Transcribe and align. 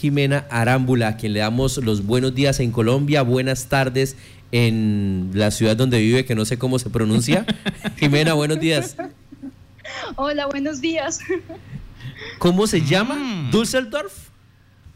Jimena 0.00 0.46
Arámbula, 0.48 1.08
a 1.08 1.16
quien 1.18 1.34
le 1.34 1.40
damos 1.40 1.76
los 1.76 2.06
buenos 2.06 2.34
días 2.34 2.58
en 2.60 2.72
Colombia, 2.72 3.20
buenas 3.20 3.66
tardes 3.66 4.16
en 4.50 5.30
la 5.34 5.50
ciudad 5.50 5.76
donde 5.76 6.00
vive, 6.00 6.24
que 6.24 6.34
no 6.34 6.46
sé 6.46 6.58
cómo 6.58 6.78
se 6.78 6.88
pronuncia. 6.88 7.44
Jimena, 7.98 8.32
buenos 8.32 8.58
días. 8.58 8.96
Hola, 10.16 10.46
buenos 10.46 10.80
días. 10.80 11.20
¿Cómo 12.38 12.66
se 12.66 12.80
llama? 12.80 13.14
Mm. 13.14 13.50
¿Düsseldorf? 13.50 14.30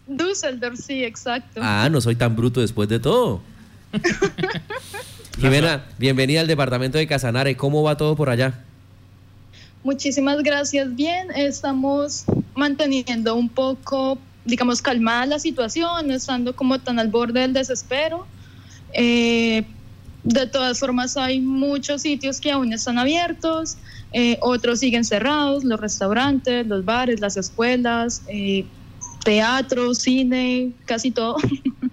Düsseldorf, 0.06 0.80
sí, 0.80 1.04
exacto. 1.04 1.60
Ah, 1.62 1.86
no 1.92 2.00
soy 2.00 2.16
tan 2.16 2.34
bruto 2.34 2.62
después 2.62 2.88
de 2.88 2.98
todo. 2.98 3.42
Jimena, 5.38 5.84
bienvenida 5.98 6.40
al 6.40 6.46
departamento 6.46 6.96
de 6.96 7.06
Casanare. 7.06 7.58
¿Cómo 7.58 7.82
va 7.82 7.98
todo 7.98 8.16
por 8.16 8.30
allá? 8.30 8.54
Muchísimas 9.82 10.42
gracias. 10.42 10.96
Bien, 10.96 11.30
estamos 11.36 12.24
manteniendo 12.54 13.34
un 13.34 13.50
poco, 13.50 14.18
digamos, 14.44 14.82
calmada 14.82 15.26
la 15.26 15.38
situación, 15.38 16.10
estando 16.10 16.54
como 16.54 16.78
tan 16.80 16.98
al 16.98 17.08
borde 17.08 17.40
del 17.40 17.52
desespero. 17.52 18.26
Eh, 18.94 19.66
de 20.22 20.46
todas 20.46 20.78
formas, 20.78 21.16
hay 21.16 21.40
muchos 21.40 22.02
sitios 22.02 22.40
que 22.40 22.50
aún 22.50 22.72
están 22.72 22.98
abiertos, 22.98 23.76
eh, 24.12 24.38
otros 24.40 24.80
siguen 24.80 25.04
cerrados, 25.04 25.64
los 25.64 25.80
restaurantes, 25.80 26.66
los 26.66 26.84
bares, 26.84 27.20
las 27.20 27.36
escuelas, 27.36 28.22
eh, 28.28 28.64
teatro, 29.24 29.94
cine, 29.94 30.72
casi 30.86 31.10
todo. 31.10 31.36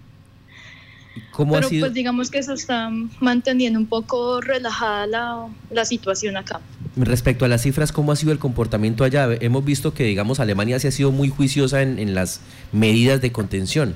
¿Cómo 1.42 1.56
Pero 1.56 1.70
pues 1.70 1.94
digamos 1.96 2.30
que 2.30 2.44
se 2.44 2.54
está 2.54 2.92
manteniendo 3.20 3.80
un 3.80 3.88
poco 3.88 4.42
relajada 4.42 5.08
la, 5.08 5.48
la 5.72 5.86
situación 5.86 6.38
acá. 6.38 6.62
Respecto 6.96 7.46
a 7.46 7.48
las 7.48 7.64
cifras, 7.64 7.92
¿cómo 7.92 8.12
ha 8.12 8.16
sido 8.16 8.32
el 8.32 8.38
comportamiento 8.38 9.04
allá? 9.04 9.28
Hemos 9.40 9.66
visto 9.66 9.92
que, 9.92 10.04
digamos, 10.04 10.40
Alemania 10.40 10.80
se 10.80 10.90
ha 10.90 10.92
sido 10.92 11.12
muy 11.12 11.30
juiciosa 11.30 11.82
en, 11.82 11.98
en 11.98 12.14
las 12.14 12.42
medidas 12.72 13.22
de 13.22 13.32
contención. 13.32 13.96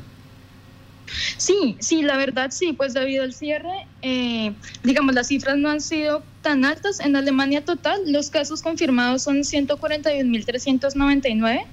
Sí, 1.38 1.78
sí, 1.80 2.02
la 2.02 2.18
verdad 2.18 2.50
sí, 2.50 2.74
pues 2.74 2.96
debido 2.96 3.24
al 3.24 3.36
cierre, 3.36 3.86
eh, 4.02 4.52
digamos, 4.84 5.14
las 5.14 5.28
cifras 5.28 5.56
no 5.56 5.70
han 5.70 5.82
sido 5.82 6.24
tan 6.42 6.66
altas. 6.66 7.00
En 7.00 7.16
Alemania 7.16 7.64
total, 7.64 8.12
los 8.12 8.32
casos 8.32 8.64
confirmados 8.64 9.22
son 9.22 9.44
141.399, 9.44 11.64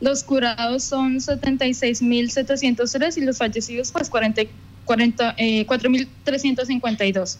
los 0.00 0.22
curados 0.22 0.84
son 0.84 1.16
76.703 1.16 3.16
y 3.16 3.22
los 3.22 3.38
fallecidos 3.38 3.90
pues 3.90 4.08
40, 4.86 5.36
4.352. 5.36 7.36
Eh, 7.36 7.38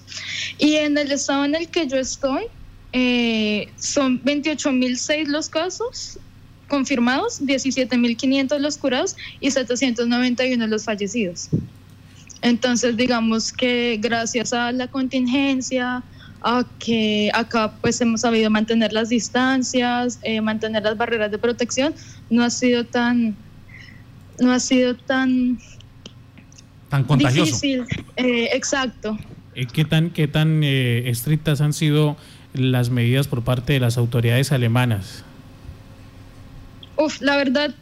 y 0.59 0.77
en 0.77 0.99
el 0.99 1.11
estado 1.11 1.47
en 1.47 1.55
el 1.55 1.69
que 1.69 1.87
yo 1.87 1.97
estoy, 1.97 2.45
eh, 2.93 3.69
son 3.79 4.23
28.006 4.23 5.29
los 5.29 5.49
casos 5.49 6.19
confirmados, 6.69 7.41
17.500 7.43 8.59
los 8.59 8.77
curados 8.77 9.17
y 9.41 9.51
791 9.51 10.67
los 10.67 10.85
fallecidos. 10.85 11.49
Entonces, 12.43 12.97
digamos 12.97 13.53
que 13.53 13.99
gracias 14.01 14.53
a 14.53 14.73
la 14.73 14.89
contingencia, 14.89 16.03
a 16.43 16.65
que 16.79 17.31
acá 17.35 17.73
pues 17.81 18.01
hemos 18.01 18.21
sabido 18.21 18.51
mantener 18.51 18.93
las 18.93 19.09
distancias, 19.09 20.19
eh, 20.23 20.41
mantener 20.41 20.83
las 20.83 20.97
barreras 20.97 21.31
de 21.31 21.39
protección, 21.39 21.95
no 22.31 22.45
ha 22.45 22.51
sido 22.51 22.85
tan, 22.85 23.37
no 24.39 24.53
ha 24.53 24.61
sido 24.61 24.97
tan, 24.97 25.59
tan 26.97 27.05
contagioso. 27.05 27.53
Difícil, 27.53 27.85
eh, 28.17 28.51
exacto. 28.53 29.19
Eh, 29.55 29.67
¿Qué 29.73 29.85
tan, 29.85 30.11
qué 30.11 30.29
tan 30.29 30.63
estrictas 30.63 31.61
han 31.61 31.73
sido 31.73 32.17
las 32.53 32.91
medidas 32.91 33.29
por 33.29 33.43
parte 33.43 33.75
de 33.75 33.81
las 33.81 33.99
autoridades 33.99 34.53
alemanas? 34.53 35.25
Uf, 36.97 37.21
la 37.21 37.37
verdad, 37.37 37.75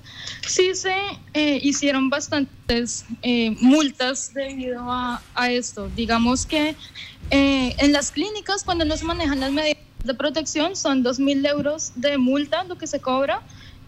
sí 0.47 0.75
se 0.75 0.95
eh, 1.35 1.61
hicieron 1.63 2.11
bastantes 2.11 3.07
eh, 3.23 3.57
multas 3.61 4.35
debido 4.35 4.83
a, 4.91 5.21
esto. 5.51 5.89
Digamos 5.95 6.47
que 6.47 6.75
eh, 7.31 7.75
en 7.79 7.93
las 7.93 8.11
clínicas, 8.11 8.65
cuando 8.65 8.85
no 8.85 8.97
se 8.97 9.05
manejan 9.05 9.41
las 9.41 9.53
medidas 9.53 9.79
de 10.03 10.15
protección, 10.15 10.75
son 10.75 11.03
dos 11.03 11.21
mil 11.21 11.45
euros 11.47 11.93
de 11.95 12.19
multa 12.19 12.65
lo 12.65 12.77
que 12.77 12.87
se 12.87 13.01
cobra 13.01 13.41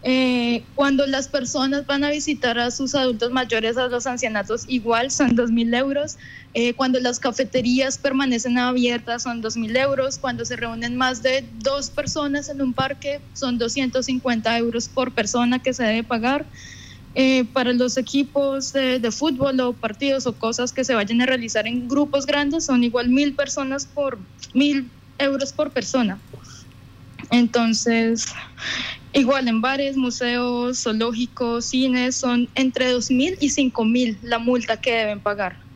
eh, 0.08 0.62
cuando 0.76 1.04
las 1.04 1.26
personas 1.26 1.84
van 1.84 2.04
a 2.04 2.10
visitar 2.10 2.60
a 2.60 2.70
sus 2.70 2.94
adultos 2.94 3.32
mayores, 3.32 3.76
a 3.76 3.88
los 3.88 4.06
ancianatos, 4.06 4.62
igual 4.68 5.10
son 5.10 5.34
dos 5.34 5.50
mil 5.50 5.74
euros. 5.74 6.16
Eh, 6.54 6.74
cuando 6.74 7.00
las 7.00 7.18
cafeterías 7.18 7.98
permanecen 7.98 8.56
abiertas, 8.56 9.24
son 9.24 9.40
dos 9.40 9.56
mil 9.56 9.76
euros. 9.76 10.18
Cuando 10.18 10.44
se 10.44 10.54
reúnen 10.54 10.96
más 10.96 11.24
de 11.24 11.44
dos 11.58 11.90
personas 11.90 12.48
en 12.48 12.62
un 12.62 12.72
parque, 12.72 13.20
son 13.32 13.58
250 13.58 14.56
euros 14.58 14.86
por 14.86 15.10
persona 15.10 15.58
que 15.58 15.74
se 15.74 15.82
debe 15.82 16.04
pagar. 16.04 16.46
Eh, 17.16 17.44
para 17.52 17.72
los 17.72 17.96
equipos 17.96 18.72
de, 18.72 19.00
de, 19.00 19.10
fútbol 19.10 19.58
o 19.58 19.72
partidos 19.72 20.28
o 20.28 20.34
cosas 20.34 20.72
que 20.72 20.84
se 20.84 20.94
vayan 20.94 21.20
a 21.22 21.26
realizar 21.26 21.66
en 21.66 21.88
grupos 21.88 22.26
grandes, 22.26 22.64
son 22.66 22.84
igual 22.84 23.08
mil 23.08 23.34
personas 23.34 23.86
por 23.86 24.20
mil 24.54 24.88
euros 25.18 25.52
por 25.52 25.72
persona. 25.72 26.20
Entonces, 27.30 28.26
igual 29.12 29.48
en 29.48 29.60
bares, 29.60 29.96
museos, 29.96 30.82
zoológicos, 30.82 31.66
cines, 31.66 32.14
son 32.16 32.48
entre 32.54 32.92
2.000 32.94 33.36
y 33.40 33.48
5.000 33.48 34.18
la 34.22 34.38
multa 34.38 34.80
que 34.80 34.92
deben 34.92 35.20
pagar. 35.20 35.66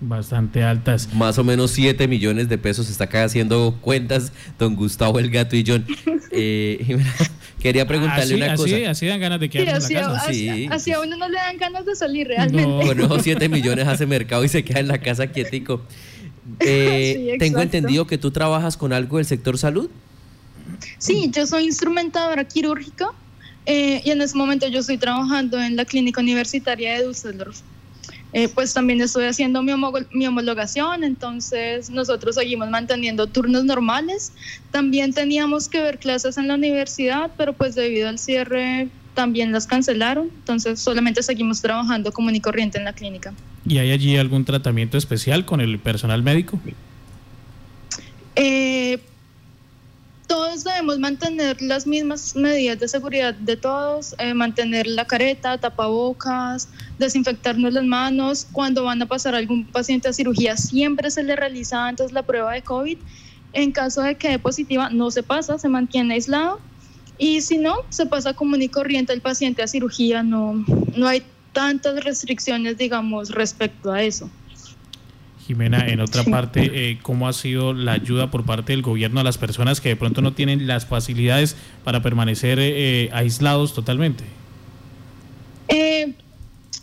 Bastante 0.00 0.62
altas. 0.62 1.12
Más 1.12 1.38
o 1.38 1.44
menos 1.44 1.72
7 1.72 2.06
millones 2.06 2.48
de 2.48 2.56
pesos 2.56 2.88
está 2.88 3.04
acá 3.04 3.24
haciendo 3.24 3.76
cuentas 3.80 4.32
don 4.56 4.76
Gustavo 4.76 5.18
el 5.18 5.30
Gato 5.30 5.56
y 5.56 5.64
John. 5.66 5.84
Eh, 6.30 6.98
quería 7.58 7.86
preguntarle 7.86 8.34
una 8.34 8.54
cosa. 8.54 8.90
Así 8.90 9.06
dan 9.06 9.18
ganas 9.18 9.40
de 9.40 9.48
quedarse 9.48 9.94
en 9.94 10.02
la 10.02 10.08
casa. 10.12 10.28
Así, 10.70 10.92
a 10.92 11.00
uno 11.00 11.16
no 11.16 11.26
le 11.26 11.36
dan 11.36 11.56
ganas 11.56 11.86
de 11.86 11.96
salir 11.96 12.28
realmente. 12.28 12.84
Bueno, 12.84 13.18
7 13.18 13.48
millones 13.48 13.88
hace 13.88 14.04
mercado 14.04 14.44
y 14.44 14.48
se 14.50 14.62
queda 14.62 14.80
en 14.80 14.88
la 14.88 14.98
casa 14.98 15.26
quietico. 15.28 15.82
Eh, 16.60 17.36
tengo 17.38 17.60
entendido 17.60 18.06
que 18.06 18.16
tú 18.16 18.30
trabajas 18.30 18.78
con 18.78 18.94
algo 18.94 19.18
del 19.18 19.26
sector 19.26 19.58
salud. 19.58 19.90
Sí, 20.98 21.30
yo 21.34 21.46
soy 21.46 21.64
instrumentadora 21.64 22.44
quirúrgica 22.44 23.08
eh, 23.66 24.00
y 24.04 24.10
en 24.10 24.20
este 24.22 24.36
momento 24.36 24.66
yo 24.68 24.80
estoy 24.80 24.98
trabajando 24.98 25.60
en 25.60 25.76
la 25.76 25.84
clínica 25.84 26.20
universitaria 26.20 26.98
de 26.98 27.04
Düsseldorf. 27.04 27.60
Eh, 28.34 28.48
pues 28.48 28.74
también 28.74 29.00
estoy 29.00 29.24
haciendo 29.24 29.62
mi, 29.62 29.72
mi, 30.12 30.26
homologación, 30.26 31.02
entonces 31.02 31.88
nosotros 31.88 32.34
seguimos 32.34 32.68
manteniendo 32.68 33.26
turnos 33.26 33.64
normales. 33.64 34.32
También 34.70 35.14
teníamos 35.14 35.68
que 35.68 35.80
ver 35.80 35.98
clases 35.98 36.36
en 36.36 36.48
la 36.48 36.54
universidad, 36.54 37.30
pero 37.38 37.54
pues 37.54 37.74
debido 37.74 38.08
al 38.08 38.18
cierre 38.18 38.88
también 39.14 39.50
las 39.50 39.66
cancelaron, 39.66 40.30
entonces 40.32 40.78
solamente 40.78 41.24
seguimos 41.24 41.60
trabajando 41.60 42.12
común 42.12 42.36
y 42.36 42.40
corriente 42.40 42.78
en 42.78 42.84
la 42.84 42.92
clínica. 42.92 43.32
¿Y 43.66 43.78
hay 43.78 43.90
allí 43.90 44.16
algún 44.16 44.44
tratamiento 44.44 44.96
especial 44.96 45.44
con 45.44 45.60
el 45.60 45.78
personal 45.80 46.22
médico? 46.22 46.60
Eh, 48.36 49.00
todos 50.28 50.62
debemos 50.62 50.98
mantener 50.98 51.60
las 51.62 51.86
mismas 51.86 52.36
medidas 52.36 52.78
de 52.78 52.86
seguridad 52.86 53.34
de 53.34 53.56
todos, 53.56 54.14
eh, 54.18 54.34
mantener 54.34 54.86
la 54.86 55.06
careta, 55.06 55.56
tapabocas, 55.58 56.68
desinfectarnos 56.98 57.72
las 57.72 57.84
manos. 57.84 58.46
Cuando 58.52 58.84
van 58.84 59.00
a 59.00 59.06
pasar 59.06 59.34
algún 59.34 59.64
paciente 59.64 60.06
a 60.06 60.12
cirugía, 60.12 60.56
siempre 60.56 61.10
se 61.10 61.22
le 61.22 61.34
realiza 61.34 61.88
antes 61.88 62.12
la 62.12 62.22
prueba 62.22 62.52
de 62.52 62.62
COVID. 62.62 62.98
En 63.54 63.72
caso 63.72 64.02
de 64.02 64.16
que 64.16 64.28
dé 64.28 64.38
positiva, 64.38 64.90
no 64.90 65.10
se 65.10 65.22
pasa, 65.22 65.58
se 65.58 65.68
mantiene 65.70 66.14
aislado. 66.14 66.60
Y 67.16 67.40
si 67.40 67.56
no, 67.56 67.76
se 67.88 68.04
pasa 68.04 68.34
común 68.34 68.60
y 68.60 68.68
corriente 68.68 69.14
el 69.14 69.22
paciente 69.22 69.62
a 69.62 69.66
cirugía. 69.66 70.22
No, 70.22 70.62
no 70.94 71.08
hay 71.08 71.22
tantas 71.52 72.04
restricciones, 72.04 72.76
digamos, 72.76 73.30
respecto 73.30 73.90
a 73.90 74.02
eso. 74.02 74.30
Jimena, 75.48 75.88
en 75.88 76.00
otra 76.00 76.24
parte, 76.24 76.70
eh, 76.74 76.98
¿cómo 77.00 77.26
ha 77.26 77.32
sido 77.32 77.72
la 77.72 77.92
ayuda 77.92 78.30
por 78.30 78.44
parte 78.44 78.74
del 78.74 78.82
gobierno 78.82 79.20
a 79.20 79.24
las 79.24 79.38
personas 79.38 79.80
que 79.80 79.88
de 79.88 79.96
pronto 79.96 80.20
no 80.20 80.34
tienen 80.34 80.66
las 80.66 80.84
facilidades 80.84 81.56
para 81.84 82.02
permanecer 82.02 82.58
eh, 82.60 83.08
aislados 83.14 83.72
totalmente? 83.72 84.24
Eh, 85.68 86.12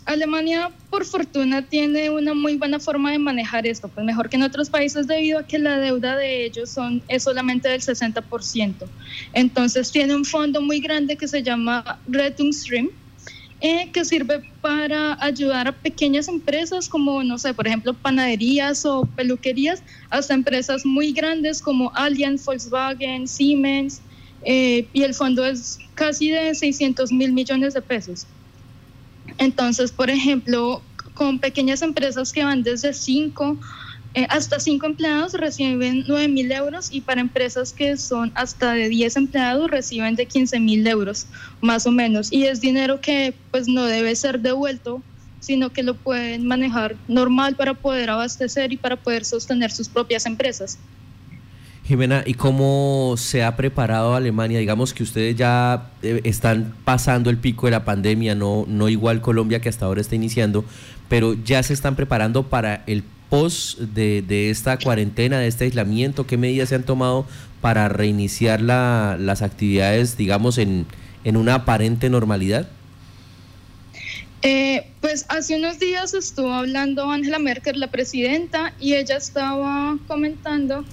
Alemania, 0.04 0.72
por 0.90 1.04
fortuna, 1.04 1.62
tiene 1.62 2.10
una 2.10 2.34
muy 2.34 2.56
buena 2.56 2.80
forma 2.80 3.12
de 3.12 3.20
manejar 3.20 3.68
esto, 3.68 3.86
pues 3.86 4.04
mejor 4.04 4.28
que 4.28 4.34
en 4.34 4.42
otros 4.42 4.68
países 4.68 5.06
debido 5.06 5.38
a 5.38 5.46
que 5.46 5.60
la 5.60 5.78
deuda 5.78 6.16
de 6.16 6.44
ellos 6.44 6.68
son, 6.68 7.02
es 7.06 7.22
solamente 7.22 7.68
del 7.68 7.82
60%. 7.82 8.74
Entonces 9.32 9.92
tiene 9.92 10.16
un 10.16 10.24
fondo 10.24 10.60
muy 10.60 10.80
grande 10.80 11.16
que 11.16 11.28
se 11.28 11.44
llama 11.44 12.00
Rettungsstream, 12.08 12.90
eh, 13.60 13.90
que 13.92 14.04
sirve 14.04 14.42
para 14.60 15.16
ayudar 15.24 15.68
a 15.68 15.72
pequeñas 15.72 16.28
empresas 16.28 16.88
como, 16.88 17.22
no 17.22 17.38
sé, 17.38 17.54
por 17.54 17.66
ejemplo, 17.66 17.94
panaderías 17.94 18.84
o 18.84 19.06
peluquerías, 19.16 19.82
hasta 20.10 20.34
empresas 20.34 20.84
muy 20.84 21.12
grandes 21.12 21.62
como 21.62 21.90
Allianz, 21.94 22.44
Volkswagen, 22.44 23.26
Siemens, 23.26 24.00
eh, 24.42 24.86
y 24.92 25.02
el 25.02 25.14
fondo 25.14 25.44
es 25.44 25.78
casi 25.94 26.30
de 26.30 26.54
600 26.54 27.10
mil 27.12 27.32
millones 27.32 27.74
de 27.74 27.82
pesos. 27.82 28.26
Entonces, 29.38 29.90
por 29.90 30.10
ejemplo, 30.10 30.82
con 31.14 31.38
pequeñas 31.38 31.82
empresas 31.82 32.32
que 32.32 32.44
van 32.44 32.62
desde 32.62 32.92
5 32.92 33.58
eh, 34.16 34.26
hasta 34.30 34.58
cinco 34.58 34.86
empleados 34.86 35.34
reciben 35.34 36.04
9 36.08 36.28
mil 36.28 36.50
euros 36.50 36.88
y 36.90 37.02
para 37.02 37.20
empresas 37.20 37.74
que 37.74 37.98
son 37.98 38.32
hasta 38.34 38.72
de 38.72 38.88
10 38.88 39.14
empleados 39.16 39.70
reciben 39.70 40.16
de 40.16 40.24
15 40.24 40.58
mil 40.58 40.86
euros, 40.86 41.26
más 41.60 41.86
o 41.86 41.90
menos. 41.90 42.32
Y 42.32 42.46
es 42.46 42.62
dinero 42.62 43.02
que 43.02 43.34
pues 43.50 43.68
no 43.68 43.84
debe 43.84 44.16
ser 44.16 44.40
devuelto, 44.40 45.02
sino 45.40 45.68
que 45.68 45.82
lo 45.82 45.92
pueden 45.96 46.46
manejar 46.46 46.96
normal 47.08 47.56
para 47.56 47.74
poder 47.74 48.08
abastecer 48.08 48.72
y 48.72 48.78
para 48.78 48.96
poder 48.96 49.26
sostener 49.26 49.70
sus 49.70 49.90
propias 49.90 50.24
empresas. 50.24 50.78
Jimena, 51.84 52.24
¿y 52.24 52.32
cómo 52.32 53.16
se 53.18 53.44
ha 53.44 53.54
preparado 53.54 54.14
Alemania? 54.14 54.58
Digamos 54.58 54.94
que 54.94 55.02
ustedes 55.02 55.36
ya 55.36 55.90
eh, 56.02 56.22
están 56.24 56.74
pasando 56.86 57.28
el 57.28 57.36
pico 57.36 57.66
de 57.66 57.72
la 57.72 57.84
pandemia, 57.84 58.34
no, 58.34 58.64
no 58.66 58.88
igual 58.88 59.20
Colombia 59.20 59.60
que 59.60 59.68
hasta 59.68 59.84
ahora 59.84 60.00
está 60.00 60.14
iniciando, 60.14 60.64
pero 61.10 61.34
ya 61.34 61.62
se 61.62 61.74
están 61.74 61.96
preparando 61.96 62.44
para 62.44 62.82
el 62.86 63.04
post 63.28 63.78
de, 63.78 64.50
esta 64.50 64.78
cuarentena, 64.78 65.38
de 65.38 65.48
este 65.48 65.64
aislamiento. 65.64 66.26
¿Qué 66.26 66.36
medidas 66.36 66.68
se 66.70 66.74
han 66.74 66.84
tomado 66.84 67.26
para 67.60 67.88
reiniciar 67.88 68.60
las 68.60 69.42
actividades, 69.42 70.16
digamos, 70.16 70.58
en, 70.58 70.86
en 71.24 71.36
una 71.36 71.54
aparente 71.54 72.08
normalidad? 72.10 72.68
Eh, 74.42 74.86
pues 75.00 75.26
hace 75.28 75.56
unos 75.56 75.78
días 75.78 76.14
estuvo 76.14 76.52
hablando 76.52 77.10
Angela 77.10 77.38
Merkel, 77.38 77.80
la 77.80 77.88
presidenta, 77.88 78.74
y 78.78 78.94
ella 78.94 79.16
estaba 79.16 79.98
comentando 80.06 80.84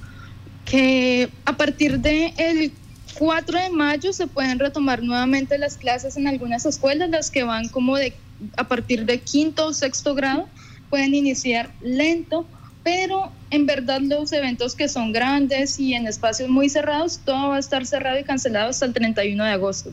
que 0.66 1.30
a 1.46 1.56
partir 1.56 2.00
del 2.00 2.34
el 2.38 2.72
4 3.20 3.60
de 3.60 3.70
mayo 3.70 4.14
se 4.14 4.28
pueden 4.28 4.60
retomar 4.60 5.04
nuevamente 5.04 5.58
las 5.58 5.78
clases 5.78 6.18
en 6.18 6.28
algunas 6.28 6.66
escuelas, 6.66 7.10
las 7.10 7.30
que 7.30 7.44
van 7.44 7.68
como 7.70 7.98
de 7.98 8.14
a 8.58 8.68
partir 8.68 9.06
de 9.06 9.20
quinto 9.20 9.68
o 9.68 9.74
sexto 9.74 10.16
grado, 10.16 10.48
pueden 10.94 11.16
iniciar 11.16 11.74
lento, 11.82 12.48
pero 12.84 13.32
en 13.50 13.66
verdad 13.66 14.00
los 14.00 14.32
eventos 14.32 14.76
que 14.76 14.88
son 14.88 15.12
grandes 15.12 15.80
y 15.80 15.96
en 15.96 16.06
espacios 16.06 16.50
muy 16.50 16.70
cerrados, 16.70 17.20
todo 17.26 17.50
va 17.50 17.56
a 17.56 17.60
estar 17.60 17.84
cerrado 17.88 18.20
y 18.20 18.24
cancelado 18.24 18.70
hasta 18.70 18.86
el 18.86 18.94
31 18.94 19.44
de 19.44 19.50
agosto. 19.50 19.92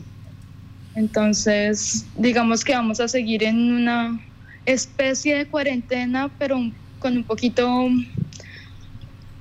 Entonces, 0.93 2.05
digamos 2.17 2.63
que 2.63 2.73
vamos 2.73 2.99
a 2.99 3.07
seguir 3.07 3.43
en 3.43 3.73
una 3.73 4.23
especie 4.67 5.39
de 5.39 5.47
cuarentena, 5.47 6.31
pero 6.37 6.59
con 6.99 7.17
un 7.17 7.23
poquito 7.23 7.89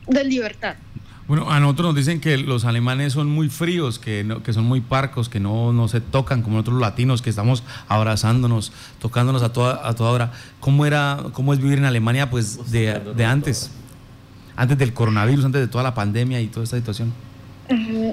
de 0.07 0.25
libertad. 0.25 0.77
Bueno, 1.31 1.49
a 1.49 1.61
nosotros 1.61 1.87
nos 1.87 1.95
dicen 1.95 2.21
que 2.21 2.37
los 2.39 2.65
alemanes 2.65 3.13
son 3.13 3.29
muy 3.29 3.49
fríos, 3.49 4.01
que, 4.01 4.27
que 4.43 4.53
son 4.53 4.65
muy 4.65 4.81
parcos, 4.81 5.29
que 5.29 5.39
no, 5.39 5.73
no 5.73 5.87
se 5.87 6.01
tocan 6.01 6.43
como 6.43 6.57
nosotros 6.57 6.75
los 6.75 6.81
latinos, 6.81 7.23
que 7.23 7.31
estamos 7.31 7.63
abrazándonos, 7.87 8.73
tocándonos 8.99 9.45
a 9.45 9.53
toda, 9.53 9.89
a 9.89 9.95
toda 9.95 10.11
hora. 10.11 10.33
¿Cómo, 10.59 10.87
era, 10.87 11.23
¿Cómo 11.33 11.53
es 11.53 11.61
vivir 11.61 11.79
en 11.79 11.85
Alemania 11.85 12.29
pues, 12.31 12.73
de, 12.73 12.99
de 12.99 13.25
antes? 13.25 13.71
Antes 14.57 14.77
del 14.77 14.93
coronavirus, 14.93 15.45
antes 15.45 15.61
de 15.61 15.69
toda 15.69 15.85
la 15.85 15.95
pandemia 15.95 16.41
y 16.41 16.49
toda 16.49 16.65
esta 16.65 16.79
situación. 16.79 17.13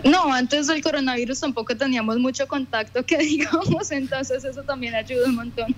No, 0.03 0.31
antes 0.31 0.67
del 0.67 0.83
coronavirus 0.83 1.39
tampoco 1.39 1.75
teníamos 1.75 2.19
mucho 2.19 2.47
contacto, 2.47 3.03
que 3.03 3.17
digamos, 3.17 3.89
entonces 3.89 4.43
eso 4.43 4.61
también 4.61 4.93
ayuda 4.93 5.27
un 5.27 5.37
montón. 5.37 5.75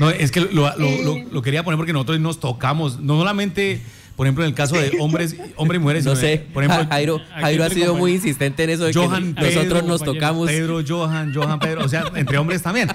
No, 0.00 0.10
es 0.10 0.32
que 0.32 0.40
lo, 0.40 0.48
lo, 0.50 0.74
lo, 0.76 1.24
lo 1.30 1.42
quería 1.42 1.62
poner 1.62 1.76
porque 1.76 1.92
nosotros 1.92 2.18
nos 2.18 2.40
tocamos, 2.40 2.98
no 2.98 3.18
solamente 3.18 3.80
por 4.20 4.26
ejemplo, 4.26 4.44
en 4.44 4.50
el 4.50 4.54
caso 4.54 4.76
de 4.76 4.92
hombres, 5.00 5.34
hombres 5.56 5.78
y 5.78 5.82
mujeres. 5.82 6.04
No 6.04 6.14
sé, 6.14 6.44
por 6.52 6.62
ejemplo, 6.62 6.86
Jairo, 6.90 7.22
Jairo 7.40 7.64
ha 7.64 7.70
sido 7.70 7.94
muy 7.94 8.12
insistente 8.12 8.64
en 8.64 8.68
eso 8.68 8.84
de 8.84 8.92
que 8.92 8.98
nosotros 9.00 9.84
nos 9.84 10.04
tocamos. 10.04 10.46
Pedro, 10.46 10.82
Johan, 10.86 11.32
Johan, 11.34 11.58
Pedro, 11.58 11.86
o 11.86 11.88
sea, 11.88 12.04
entre 12.14 12.36
hombres 12.36 12.60
también. 12.60 12.90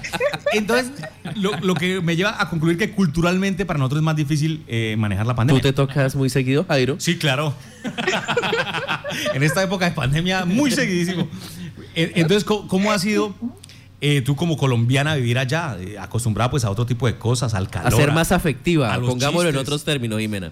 Entonces, 0.54 0.92
lo, 1.36 1.74
que 1.74 2.00
me 2.00 2.16
lleva 2.16 2.40
a 2.40 2.48
concluir 2.48 2.78
que 2.78 2.92
culturalmente 2.92 3.66
para 3.66 3.80
nosotros 3.80 4.02
es 4.02 4.04
más 4.04 4.16
difícil 4.16 4.64
eh, 4.68 4.94
manejar 5.00 5.26
la 5.26 5.34
pandemia. 5.34 5.64
¿Tú 5.64 5.68
te 5.68 5.74
tocas 5.74 6.16
muy 6.16 6.30
seguido, 6.30 6.64
Jairo? 6.68 6.98
Sí, 7.00 7.18
claro. 7.18 7.56
en 9.34 9.42
esta 9.42 9.64
época 9.64 9.86
de 9.86 9.96
pandemia, 9.96 10.46
muy 10.46 10.70
seguidísimo. 10.70 11.28
Entonces, 11.96 12.44
¿cómo 12.44 12.92
ha 12.92 13.00
sido 13.00 13.34
eh, 14.00 14.22
tú 14.22 14.36
como 14.36 14.58
colombiana 14.58 15.16
vivir 15.16 15.40
allá, 15.40 15.76
eh, 15.80 15.98
acostumbrada 15.98 16.52
pues 16.52 16.64
a 16.66 16.70
otro 16.70 16.86
tipo 16.86 17.08
de 17.08 17.18
cosas, 17.18 17.56
al 17.56 17.68
calor. 17.68 17.92
A 17.92 17.98
ser 17.98 18.12
más 18.12 18.32
afectiva, 18.32 18.96
pongámoslo 19.00 19.50
en 19.50 19.58
otros 19.58 19.84
términos, 19.84 20.20
Jimena. 20.20 20.52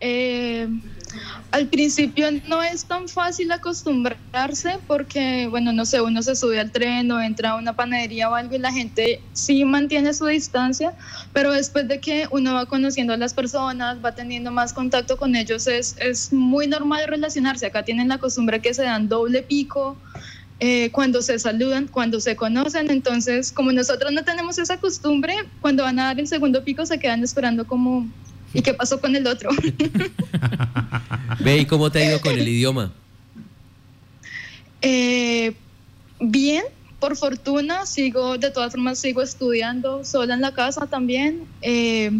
Eh, 0.00 0.68
al 1.50 1.66
principio 1.66 2.28
no 2.48 2.62
es 2.62 2.84
tan 2.84 3.08
fácil 3.08 3.50
acostumbrarse 3.50 4.78
porque, 4.86 5.48
bueno, 5.48 5.72
no 5.72 5.84
sé, 5.84 6.00
uno 6.00 6.22
se 6.22 6.36
sube 6.36 6.60
al 6.60 6.70
tren 6.70 7.10
o 7.10 7.20
entra 7.20 7.50
a 7.50 7.56
una 7.56 7.74
panadería 7.74 8.30
o 8.30 8.34
algo 8.34 8.54
y 8.54 8.58
la 8.58 8.72
gente 8.72 9.20
sí 9.32 9.64
mantiene 9.64 10.14
su 10.14 10.26
distancia, 10.26 10.94
pero 11.32 11.52
después 11.52 11.88
de 11.88 11.98
que 11.98 12.28
uno 12.30 12.54
va 12.54 12.66
conociendo 12.66 13.12
a 13.12 13.16
las 13.16 13.34
personas, 13.34 13.98
va 14.04 14.14
teniendo 14.14 14.52
más 14.52 14.72
contacto 14.72 15.16
con 15.16 15.34
ellos, 15.34 15.66
es, 15.66 15.96
es 15.98 16.32
muy 16.32 16.66
normal 16.66 17.02
relacionarse. 17.08 17.66
Acá 17.66 17.82
tienen 17.82 18.08
la 18.08 18.18
costumbre 18.18 18.60
que 18.60 18.72
se 18.72 18.84
dan 18.84 19.08
doble 19.08 19.42
pico. 19.42 19.96
Eh, 20.62 20.90
cuando 20.92 21.22
se 21.22 21.38
saludan, 21.38 21.88
cuando 21.88 22.20
se 22.20 22.36
conocen, 22.36 22.90
entonces 22.90 23.50
como 23.50 23.72
nosotros 23.72 24.12
no 24.12 24.24
tenemos 24.24 24.58
esa 24.58 24.76
costumbre, 24.76 25.34
cuando 25.62 25.84
van 25.84 25.98
a 25.98 26.04
dar 26.04 26.20
el 26.20 26.28
segundo 26.28 26.62
pico 26.64 26.84
se 26.84 26.98
quedan 26.98 27.24
esperando 27.24 27.66
como 27.66 28.06
¿Y 28.52 28.62
qué 28.62 28.74
pasó 28.74 29.00
con 29.00 29.14
el 29.14 29.26
otro? 29.26 29.50
Ve, 31.40 31.58
¿y 31.58 31.66
cómo 31.66 31.90
te 31.90 32.00
ha 32.00 32.08
ido 32.08 32.20
con 32.20 32.32
el 32.32 32.46
idioma? 32.46 32.92
Eh, 34.82 35.54
bien, 36.20 36.64
por 36.98 37.16
fortuna, 37.16 37.86
sigo, 37.86 38.38
de 38.38 38.50
todas 38.50 38.72
formas, 38.72 38.98
sigo 38.98 39.22
estudiando 39.22 40.04
sola 40.04 40.34
en 40.34 40.40
la 40.40 40.52
casa 40.52 40.86
también, 40.86 41.46
eh, 41.62 42.10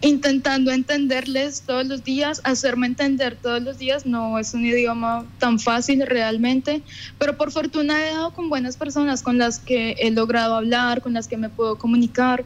intentando 0.00 0.70
entenderles 0.70 1.62
todos 1.62 1.86
los 1.86 2.04
días, 2.04 2.40
hacerme 2.44 2.86
entender 2.86 3.36
todos 3.36 3.60
los 3.60 3.78
días. 3.78 4.06
No 4.06 4.38
es 4.38 4.54
un 4.54 4.64
idioma 4.64 5.26
tan 5.38 5.58
fácil 5.58 6.06
realmente, 6.06 6.82
pero 7.18 7.36
por 7.36 7.50
fortuna 7.50 8.00
he 8.06 8.12
dado 8.12 8.32
con 8.32 8.48
buenas 8.48 8.76
personas 8.76 9.22
con 9.22 9.38
las 9.38 9.58
que 9.58 9.96
he 9.98 10.10
logrado 10.12 10.54
hablar, 10.54 11.02
con 11.02 11.14
las 11.14 11.26
que 11.26 11.36
me 11.36 11.48
puedo 11.48 11.78
comunicar 11.78 12.44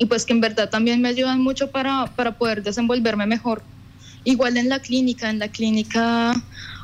y 0.00 0.06
pues 0.06 0.24
que 0.24 0.32
en 0.32 0.40
verdad 0.40 0.70
también 0.70 1.02
me 1.02 1.10
ayudan 1.10 1.42
mucho 1.42 1.70
para, 1.70 2.06
para 2.16 2.32
poder 2.32 2.62
desenvolverme 2.62 3.26
mejor. 3.26 3.62
Igual 4.24 4.56
en 4.56 4.70
la 4.70 4.80
clínica, 4.80 5.28
en 5.28 5.38
la 5.38 5.48
clínica 5.48 6.32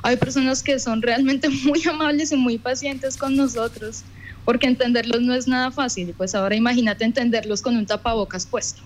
hay 0.02 0.16
personas 0.18 0.62
que 0.62 0.78
son 0.78 1.00
realmente 1.00 1.48
muy 1.64 1.82
amables 1.88 2.30
y 2.30 2.36
muy 2.36 2.58
pacientes 2.58 3.16
con 3.16 3.34
nosotros, 3.34 4.02
porque 4.44 4.66
entenderlos 4.66 5.22
no 5.22 5.32
es 5.34 5.48
nada 5.48 5.70
fácil. 5.70 6.12
Pues 6.14 6.34
ahora 6.34 6.56
imagínate 6.56 7.06
entenderlos 7.06 7.62
con 7.62 7.74
un 7.74 7.86
tapabocas 7.86 8.44
puesto. 8.44 8.82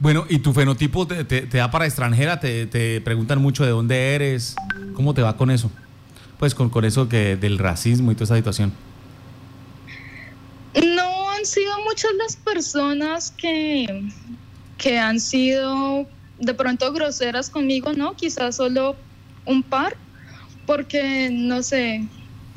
Bueno, 0.00 0.26
¿y 0.28 0.40
tu 0.40 0.52
fenotipo 0.52 1.06
te, 1.06 1.24
te, 1.24 1.46
da 1.46 1.70
para 1.70 1.86
extranjera? 1.86 2.40
Te, 2.40 2.66
te, 2.66 3.00
preguntan 3.02 3.40
mucho 3.40 3.64
de 3.64 3.70
dónde 3.70 4.16
eres? 4.16 4.56
¿Cómo 4.94 5.14
te 5.14 5.22
va 5.22 5.36
con 5.36 5.48
eso? 5.48 5.70
Pues 6.40 6.56
con, 6.56 6.70
con 6.70 6.84
eso 6.84 7.08
que 7.08 7.36
del 7.36 7.58
racismo 7.58 8.10
y 8.10 8.16
toda 8.16 8.24
esa 8.24 8.36
situación. 8.36 8.72
Sido 11.50 11.72
muchas 11.84 12.12
las 12.14 12.36
personas 12.36 13.32
que, 13.36 13.86
que 14.76 14.98
han 14.98 15.18
sido 15.18 16.06
de 16.38 16.54
pronto 16.54 16.92
groseras 16.92 17.50
conmigo, 17.50 17.92
¿no? 17.92 18.14
Quizás 18.14 18.54
solo 18.54 19.04
un 19.44 19.64
par, 19.64 19.96
porque 20.64 21.28
no 21.32 21.64
sé, 21.64 22.08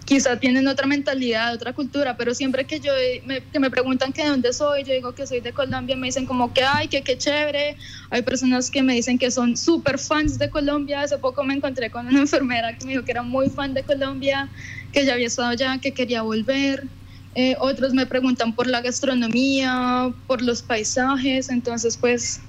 quizá 0.06 0.38
tienen 0.38 0.68
otra 0.68 0.86
mentalidad, 0.86 1.56
otra 1.56 1.74
cultura, 1.74 2.18
pero 2.18 2.36
siempre 2.36 2.68
que 2.68 2.80
yo 2.82 2.94
me, 3.26 3.44
que 3.50 3.60
me 3.60 3.72
preguntan 3.72 4.14
que 4.14 4.22
de 4.22 4.30
dónde 4.30 4.54
soy, 4.54 4.84
yo 4.84 4.94
digo 4.94 5.16
que 5.16 5.26
soy 5.26 5.42
de 5.42 5.54
Colombia, 5.54 5.98
me 5.98 6.06
dicen 6.06 6.28
como 6.28 6.54
que 6.54 6.62
ay, 6.64 6.88
que 6.88 7.04
qué 7.04 7.18
chévere. 7.18 7.78
Hay 8.12 8.22
personas 8.22 8.70
que 8.70 8.84
me 8.84 8.94
dicen 8.94 9.18
que 9.18 9.32
son 9.32 9.58
súper 9.58 9.98
fans 9.98 10.38
de 10.38 10.52
Colombia. 10.52 11.02
Hace 11.02 11.18
poco 11.18 11.44
me 11.44 11.56
encontré 11.56 11.90
con 11.90 12.06
una 12.06 12.20
enfermera 12.28 12.78
que 12.78 12.86
me 12.86 12.92
dijo 12.92 13.06
que 13.06 13.12
era 13.12 13.24
muy 13.24 13.50
fan 13.50 13.74
de 13.74 13.84
Colombia, 13.86 14.52
que 14.92 15.04
ya 15.04 15.14
había 15.14 15.26
estado 15.28 15.48
allá, 15.50 15.80
que 15.82 15.96
quería 15.96 16.22
volver. 16.22 16.92
Eh, 17.36 17.56
otros 17.60 17.94
me 17.94 18.06
preguntan 18.06 18.54
por 18.54 18.68
la 18.68 18.82
gastronomía, 18.82 20.14
por 20.28 20.42
los 20.42 20.62
paisajes, 20.62 21.50
entonces 21.50 21.98
pues 21.98 22.42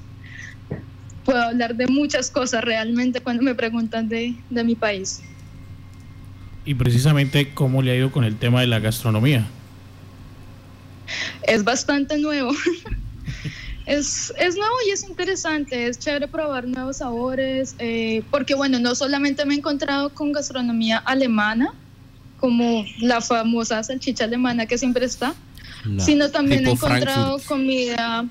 puedo 1.25 1.41
hablar 1.41 1.75
de 1.75 1.87
muchas 1.87 2.31
cosas 2.31 2.63
realmente 2.63 3.21
cuando 3.21 3.43
me 3.43 3.55
preguntan 3.55 4.09
de, 4.09 4.45
de 4.51 4.65
mi 4.65 4.75
país. 4.75 5.23
Y 6.67 6.75
precisamente, 6.75 7.53
¿cómo 7.55 7.83
le 7.83 7.93
ha 7.93 7.97
ido 7.97 8.13
con 8.13 8.25
el 8.25 8.39
tema 8.39 8.61
de 8.61 8.67
la 8.67 8.79
gastronomía? 8.79 9.47
Es 11.43 11.65
bastante 11.65 12.19
nuevo. 12.19 12.53
Es, 13.87 14.33
es, 14.39 14.57
nuevo 14.57 14.75
y 14.89 14.93
es 14.93 15.07
interesante, 15.07 15.87
es 15.87 15.99
chévere 15.99 16.27
probar 16.27 16.67
nuevos 16.67 16.99
sabores, 16.99 17.77
eh, 17.79 18.23
porque 18.31 18.55
bueno, 18.55 18.79
no 18.79 18.95
solamente 18.95 19.45
me 19.45 19.53
he 19.55 19.59
encontrado 19.59 20.15
con 20.15 20.33
gastronomía 20.33 20.97
alemana, 20.97 21.69
como 22.45 22.85
la 23.01 23.23
famosa 23.23 23.83
salchicha 23.83 24.25
alemana 24.25 24.67
que 24.67 24.77
siempre 24.77 25.07
está, 25.07 25.35
sino 25.97 26.31
también 26.31 26.67
he 26.67 26.73
encontrado 26.73 27.39
comida 27.49 28.27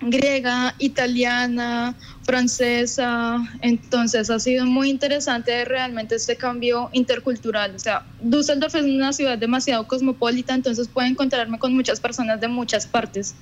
griega, 0.00 0.76
italiana, 0.78 1.96
francesa, 2.22 3.38
entonces 3.60 4.30
ha 4.30 4.38
sido 4.38 4.66
muy 4.66 4.88
interesante 4.88 5.64
realmente 5.64 6.14
este 6.14 6.36
cambio 6.36 6.90
intercultural. 6.92 7.74
O 7.74 7.78
sea, 7.80 8.06
Düsseldorf 8.22 8.76
es 8.76 8.84
una 8.84 9.12
ciudad 9.12 9.36
demasiado 9.36 9.88
cosmopolita, 9.88 10.54
entonces 10.54 10.86
puedo 10.86 11.08
encontrarme 11.08 11.58
con 11.58 11.74
muchas 11.74 11.98
personas 11.98 12.40
de 12.40 12.46
muchas 12.46 12.86
partes. 12.86 13.34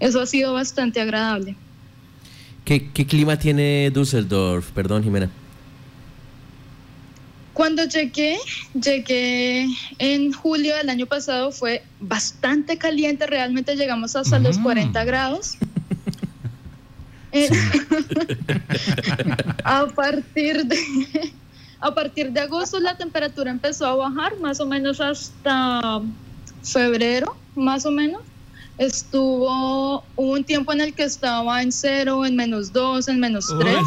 Eso 0.00 0.20
ha 0.20 0.26
sido 0.26 0.52
bastante 0.52 1.00
agradable. 1.00 1.56
¿Qué, 2.66 2.90
¿Qué 2.92 3.06
clima 3.06 3.38
tiene 3.38 3.90
Düsseldorf? 3.90 4.70
Perdón, 4.72 5.02
Jimena. 5.02 5.30
Cuando 7.52 7.84
llegué, 7.84 8.38
llegué 8.74 9.66
en 9.98 10.32
julio 10.32 10.76
del 10.76 10.88
año 10.88 11.06
pasado, 11.06 11.50
fue 11.50 11.82
bastante 11.98 12.78
caliente, 12.78 13.26
realmente 13.26 13.76
llegamos 13.76 14.14
hasta 14.14 14.38
los 14.38 14.58
40 14.58 15.04
grados. 15.04 15.56
Eh, 17.32 17.48
a 19.64 19.86
partir 19.86 20.64
de 20.64 21.32
a 21.78 21.94
partir 21.94 22.32
de 22.32 22.40
agosto 22.40 22.80
la 22.80 22.96
temperatura 22.96 23.52
empezó 23.52 23.86
a 23.86 23.94
bajar 23.94 24.36
más 24.40 24.58
o 24.58 24.66
menos 24.66 25.00
hasta 25.00 26.02
febrero, 26.64 27.36
más 27.54 27.86
o 27.86 27.92
menos. 27.92 28.22
Estuvo 28.78 30.02
hubo 30.16 30.32
un 30.32 30.42
tiempo 30.42 30.72
en 30.72 30.80
el 30.80 30.92
que 30.92 31.04
estaba 31.04 31.62
en 31.62 31.70
cero, 31.70 32.26
en 32.26 32.34
menos 32.34 32.72
dos, 32.72 33.06
en 33.06 33.20
menos 33.20 33.46
tres. 33.60 33.86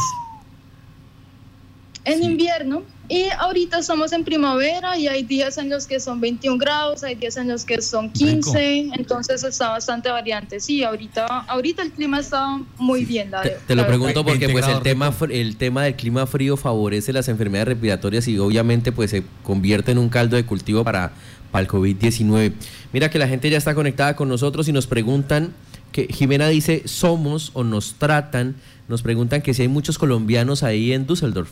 En 2.05 2.23
invierno 2.23 2.83
y 3.13 3.29
ahorita 3.29 3.77
estamos 3.77 4.11
en 4.11 4.23
primavera 4.23 4.97
y 4.97 5.07
hay 5.07 5.21
días 5.21 5.59
en 5.59 5.69
los 5.69 5.85
que 5.85 5.99
son 5.99 6.19
21 6.19 6.57
grados, 6.57 7.03
hay 7.03 7.13
días 7.13 7.37
en 7.37 7.47
los 7.47 7.63
que 7.63 7.79
son 7.79 8.09
15, 8.11 8.89
entonces 8.95 9.43
está 9.43 9.69
bastante 9.69 10.09
variante. 10.09 10.59
Sí, 10.59 10.83
ahorita, 10.83 11.27
ahorita 11.27 11.83
el 11.83 11.91
clima 11.91 12.19
está 12.19 12.59
muy 12.79 13.05
bien. 13.05 13.29
te, 13.67 13.75
lo 13.75 13.85
pregunto 13.85 14.25
porque 14.25 14.49
pues 14.49 14.67
el 14.67 14.81
tema, 14.81 15.13
el 15.29 15.57
tema 15.57 15.83
del 15.83 15.95
clima 15.95 16.25
frío 16.25 16.57
favorece 16.57 17.13
las 17.13 17.27
enfermedades 17.27 17.67
respiratorias 17.67 18.27
y 18.27 18.39
obviamente 18.39 18.91
pues 18.91 19.11
se 19.11 19.23
convierte 19.43 19.91
en 19.91 19.99
un 19.99 20.09
caldo 20.09 20.35
de 20.35 20.47
cultivo 20.47 20.83
para, 20.83 21.11
para 21.51 21.61
el 21.61 21.67
COVID-19. 21.69 22.53
Mira 22.93 23.11
que 23.11 23.19
la 23.19 23.27
gente 23.27 23.47
ya 23.47 23.59
está 23.59 23.75
conectada 23.75 24.15
con 24.15 24.27
nosotros 24.27 24.67
y 24.69 24.71
nos 24.71 24.87
preguntan 24.87 25.53
que 25.91 26.07
Jimena 26.07 26.47
dice 26.47 26.81
somos 26.85 27.51
o 27.53 27.63
nos 27.63 27.93
tratan, 27.93 28.55
nos 28.87 29.03
preguntan 29.03 29.43
que 29.43 29.53
si 29.53 29.61
hay 29.61 29.67
muchos 29.67 29.99
colombianos 29.99 30.63
ahí 30.63 30.93
en 30.93 31.05
Düsseldorf. 31.05 31.51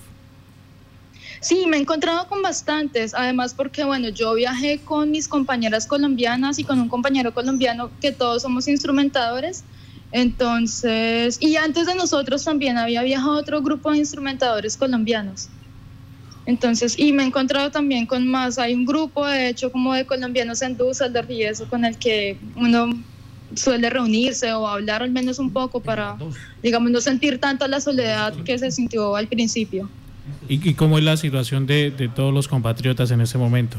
Sí, 1.41 1.65
me 1.67 1.77
he 1.77 1.79
encontrado 1.79 2.27
con 2.27 2.43
bastantes, 2.43 3.15
además 3.15 3.55
porque, 3.55 3.83
bueno, 3.83 4.09
yo 4.09 4.35
viajé 4.35 4.83
con 4.85 5.09
mis 5.09 5.27
compañeras 5.27 5.87
colombianas 5.87 6.59
y 6.59 6.63
con 6.63 6.79
un 6.79 6.87
compañero 6.87 7.33
colombiano 7.33 7.97
que 7.99 8.11
todos 8.11 8.43
somos 8.43 8.67
instrumentadores. 8.67 9.65
Entonces, 10.11 11.37
y 11.41 11.55
antes 11.55 11.87
de 11.87 11.95
nosotros 11.95 12.43
también 12.43 12.77
había 12.77 13.01
viajado 13.01 13.37
otro 13.39 13.61
grupo 13.63 13.91
de 13.91 13.97
instrumentadores 13.97 14.77
colombianos. 14.77 15.49
Entonces, 16.45 16.97
y 16.99 17.11
me 17.13 17.23
he 17.23 17.27
encontrado 17.27 17.71
también 17.71 18.05
con 18.05 18.27
más, 18.27 18.59
hay 18.59 18.73
un 18.75 18.85
grupo 18.85 19.25
de 19.25 19.49
hecho 19.49 19.71
como 19.71 19.93
de 19.95 20.05
colombianos 20.05 20.61
en 20.61 20.77
Düsseldorf 20.77 21.29
y 21.31 21.43
eso 21.43 21.67
con 21.67 21.85
el 21.85 21.97
que 21.97 22.39
uno 22.55 22.89
suele 23.55 23.89
reunirse 23.89 24.53
o 24.53 24.67
hablar 24.67 25.01
al 25.01 25.11
menos 25.11 25.39
un 25.39 25.51
poco 25.53 25.81
para, 25.81 26.17
digamos, 26.61 26.91
no 26.91 27.01
sentir 27.01 27.39
tanto 27.39 27.67
la 27.67 27.81
soledad 27.81 28.35
que 28.45 28.57
se 28.59 28.71
sintió 28.71 29.15
al 29.15 29.27
principio. 29.27 29.91
¿Y, 30.47 30.73
cómo 30.73 30.97
es 30.97 31.03
la 31.03 31.17
situación 31.17 31.65
de, 31.65 32.09
todos 32.15 32.33
los 32.33 32.47
compatriotas 32.47 33.11
en 33.11 33.21
ese 33.21 33.37
momento? 33.37 33.77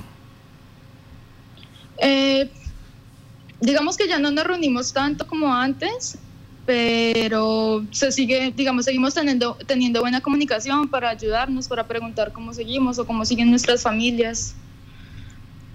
Eh, 1.98 2.50
digamos 3.60 3.96
que 3.96 4.08
ya 4.08 4.18
no 4.18 4.30
nos 4.30 4.44
reunimos 4.44 4.92
tanto 4.92 5.26
como 5.26 5.54
antes, 5.54 6.18
pero 6.66 7.84
se 7.90 8.10
sigue, 8.12 8.52
digamos, 8.56 8.84
seguimos 8.84 9.14
teniendo, 9.14 9.56
teniendo 9.66 10.00
buena 10.00 10.20
comunicación 10.20 10.88
para 10.88 11.10
ayudarnos, 11.10 11.68
para 11.68 11.86
preguntar 11.86 12.32
cómo 12.32 12.52
seguimos 12.52 12.98
o 12.98 13.06
cómo 13.06 13.24
siguen 13.24 13.50
nuestras 13.50 13.82
familias. 13.82 14.54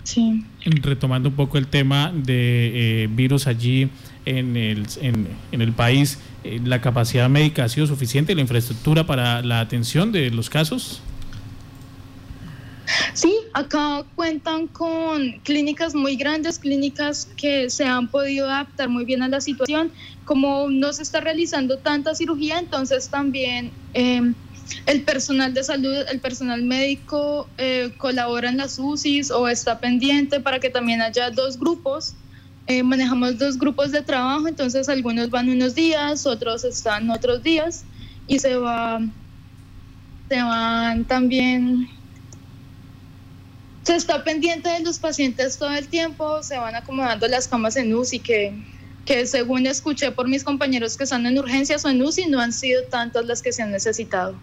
Sí. 0.04 0.46
Retomando 0.64 1.30
un 1.30 1.36
poco 1.36 1.58
el 1.58 1.68
tema 1.68 2.12
de 2.14 3.04
eh, 3.04 3.08
virus 3.08 3.46
allí 3.46 3.90
en 4.28 4.58
el, 4.58 4.86
en, 5.02 5.62
el 5.62 5.72
país, 5.72 6.20
eh, 6.44 6.60
¿la 6.64 6.82
capacidad 6.82 7.30
médica 7.30 7.64
ha 7.64 7.70
sido 7.70 7.88
suficiente, 7.88 8.36
la 8.36 8.42
infraestructura 8.42 9.06
para 9.06 9.42
la 9.42 9.62
atención 9.62 10.12
de 10.12 10.30
los 10.32 10.50
casos? 10.50 11.02
Sí, 13.14 13.34
acá 13.54 14.04
cuentan 14.16 14.68
con 14.68 15.40
clínicas 15.44 15.96
muy 15.96 16.16
grandes, 16.18 16.60
clínicas 16.60 17.30
que 17.38 17.70
se 17.70 17.86
han 17.86 18.10
podido 18.10 18.50
adaptar 18.50 18.90
muy 18.90 19.06
bien 19.06 19.22
a 19.24 19.30
la 19.30 19.42
situación. 19.42 19.92
Como 20.26 20.70
no 20.70 20.92
se 20.92 21.04
está 21.04 21.22
realizando 21.22 21.78
tanta 21.78 22.14
cirugía, 22.14 22.60
entonces 22.60 23.10
también 23.10 23.72
em, 23.94 24.36
el 24.86 25.02
personal 25.04 25.54
de 25.54 25.64
salud, 25.64 25.96
el 26.12 26.20
personal 26.20 26.64
médico 26.64 27.48
eh, 27.58 27.92
colabora 27.98 28.50
en 28.50 28.58
las 28.58 28.78
UCIs 28.78 29.32
o 29.32 29.48
está 29.48 29.80
pendiente 29.80 30.40
para 30.42 30.60
que 30.60 30.70
también 30.70 31.02
haya 31.02 31.30
dos 31.32 31.58
grupos. 31.58 32.14
Eh, 32.68 32.84
manejamos 32.84 33.38
dos 33.40 33.58
grupos 33.58 33.94
de 33.94 34.02
trabajo, 34.02 34.48
entonces 34.48 34.90
algunos 34.90 35.30
van 35.30 35.50
unos 35.50 35.74
días, 35.74 36.26
otros 36.26 36.66
están 36.66 37.10
otros 37.10 37.42
días 37.42 37.86
y 38.28 38.40
se 38.40 38.58
va, 38.58 39.00
se 40.28 40.42
van 40.42 41.06
también 41.06 41.88
se 43.84 43.96
está 43.96 44.22
pendiente 44.22 44.68
de 44.68 44.82
los 44.82 45.00
pacientes 45.00 45.58
todo 45.58 45.72
el 45.72 45.88
tiempo, 45.88 46.44
se 46.44 46.58
van 46.58 46.76
acomodando 46.76 47.26
las 47.30 47.48
camas 47.48 47.78
en 47.78 47.96
UCI 47.96 48.20
que, 48.20 48.54
que 49.06 49.26
según 49.26 49.66
escuché 49.66 50.12
por 50.12 50.28
mis 50.28 50.44
compañeros 50.44 50.98
que 50.98 51.06
están 51.06 51.26
en 51.26 51.40
urgencias 51.40 51.86
o 51.86 51.90
en 51.90 52.02
UCI 52.02 52.26
no 52.26 52.42
han 52.42 52.52
sido 52.52 52.84
tantas 52.92 53.26
las 53.26 53.42
que 53.42 53.54
se 53.54 53.64
han 53.64 53.72
necesitado. 53.72 54.38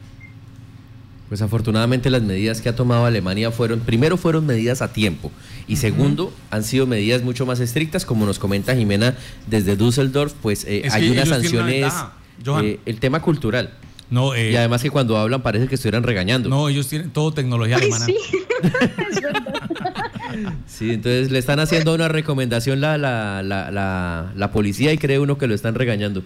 Pues 1.35 1.43
afortunadamente 1.43 2.11
las 2.11 2.23
medidas 2.23 2.61
que 2.61 2.69
ha 2.69 2.76
tomado 2.76 3.07
Alemania 3.07 3.50
fueron, 3.50 3.81
primero 3.81 4.17
fueron 4.17 4.47
medidas 4.47 4.83
a 4.83 4.93
tiempo 4.93 5.33
y 5.67 5.79
segundo 5.79 6.33
han 6.53 6.62
sido 6.62 6.87
medidas 6.87 7.25
mucho 7.25 7.45
más 7.45 7.59
estrictas, 7.59 8.07
como 8.07 8.25
nos 8.25 8.38
comenta 8.38 8.76
Jimena 8.76 9.17
desde 9.49 9.75
Düsseldorf, 9.75 10.33
pues 10.41 10.64
eh, 10.64 10.87
hay 10.93 11.11
unas 11.11 11.29
sanciones, 11.29 11.93
eh, 12.62 12.79
el 12.87 13.00
tema 13.00 13.21
cultural. 13.21 13.73
No, 14.11 14.33
eh, 14.33 14.53
y 14.53 14.55
además 14.55 14.81
que 14.81 14.91
cuando 14.91 15.17
hablan 15.19 15.43
parece 15.43 15.67
que 15.67 15.75
estuvieran 15.75 16.05
regañando. 16.05 16.49
No, 16.49 16.69
ellos 16.69 16.87
tienen 16.87 17.11
todo 17.11 17.35
tecnología 17.35 17.79
alemana. 17.79 18.07
Sí. 18.07 18.17
sí, 20.67 20.93
entonces 20.93 21.31
le 21.31 21.38
están 21.38 21.61
haciendo 21.61 21.95
una 21.95 22.09
recomendación 22.09 22.81
la, 22.81 22.99
la, 22.99 23.43
la, 23.43 24.33
la, 24.35 24.53
policía 24.53 24.93
y 24.93 24.99
cree 24.99 25.19
uno 25.19 25.38
que 25.38 25.47
lo 25.47 25.55
están 25.55 25.75
regañando. 25.75 26.23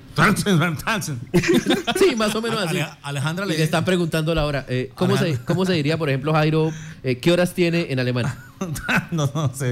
sí, 1.99 2.17
más 2.17 2.35
o 2.35 2.43
menos 2.43 2.61
así. 2.61 2.79
Alejandra 3.03 3.47
le, 3.47 3.57
le 3.57 3.65
están 3.65 3.85
preguntando 3.85 4.35
la 4.35 4.45
hora. 4.45 4.65
Eh, 4.69 4.91
¿cómo, 4.95 5.17
se, 5.17 5.39
¿Cómo 5.45 5.65
se 5.65 5.73
diría, 5.73 5.97
por 5.97 6.09
ejemplo, 6.09 6.33
Jairo, 6.33 6.73
eh, 7.03 7.19
qué 7.19 7.33
horas 7.33 7.55
tiene 7.55 7.87
en 7.91 8.01
alemán? 8.01 8.27
no, 9.11 9.31
no 9.35 9.55
sé. 9.55 9.71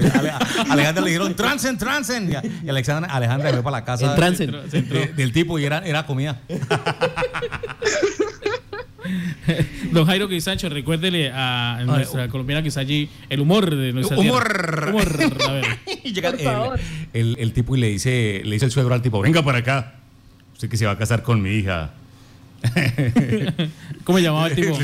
Alejandra 0.69 1.03
le 1.03 1.09
dijeron 1.09 1.35
transen, 1.35 1.77
transen. 1.77 2.33
Y 2.63 2.69
Alexandra, 2.69 3.13
Alejandra 3.13 3.49
fue 3.51 3.63
para 3.63 3.77
la 3.77 3.85
casa 3.85 4.15
del 4.15 5.31
tipo 5.33 5.59
y 5.59 5.65
era, 5.65 5.79
era 5.79 6.05
comida. 6.05 6.41
Don 9.91 10.05
Jairo 10.05 10.27
Quisacho, 10.27 10.69
recuérdele 10.69 11.31
a 11.33 11.81
nuestra 11.85 12.27
colombiana 12.29 12.61
que 12.61 12.69
está 12.69 12.81
allí 12.81 13.09
el 13.29 13.41
humor 13.41 13.75
de 13.75 13.93
nuestra 13.93 14.17
humor. 14.17 14.89
humor. 14.89 15.37
A 15.47 15.51
ver. 15.53 15.65
llega 16.03 16.33
el, 17.13 17.35
el, 17.39 17.53
tipo 17.53 17.75
y 17.75 17.79
le 17.79 17.87
dice, 17.89 18.41
le 18.43 18.51
dice 18.51 18.65
el 18.65 18.71
suegro 18.71 18.93
al 18.93 19.01
tipo, 19.01 19.21
venga 19.21 19.43
para 19.43 19.59
acá. 19.59 19.95
Usted 20.53 20.69
que 20.69 20.77
se 20.77 20.85
va 20.85 20.93
a 20.93 20.97
casar 20.97 21.21
con 21.21 21.41
mi 21.41 21.51
hija. 21.51 21.91
¿Cómo 24.03 24.19
llamaba 24.19 24.47
el 24.47 24.55
tipo? 24.55 24.77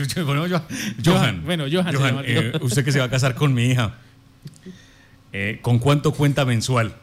Johan. 1.04 1.44
Bueno, 1.46 1.66
Johan. 1.72 2.24
Eh, 2.26 2.54
usted 2.62 2.86
que 2.86 2.92
se 2.92 3.00
va 3.00 3.06
a 3.06 3.10
casar 3.10 3.36
con 3.36 3.54
mi 3.54 3.66
hija. 3.66 3.96
Eh, 5.32 5.60
¿Con 5.62 5.80
cuánto 5.80 6.12
cuenta 6.12 6.46
mensual? 6.46 6.96